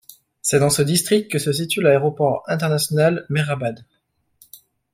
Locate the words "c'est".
0.41-0.57